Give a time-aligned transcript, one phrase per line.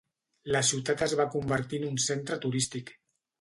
[0.53, 2.93] La ciutat es va convertir en un centre turístic.